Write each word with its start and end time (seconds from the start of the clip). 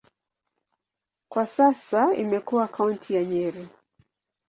Kwa 1.31 1.45
sasa 1.47 2.13
imekuwa 2.15 2.67
kaunti 2.67 3.13
ya 3.13 3.23
Nyeri. 3.23 3.67